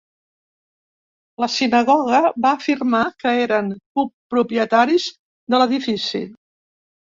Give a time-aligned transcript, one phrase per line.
[1.43, 6.27] La sinagoga va afirmar que eren copropietaris de l'edifici.